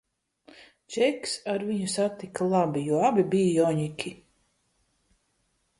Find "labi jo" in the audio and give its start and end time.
2.55-3.05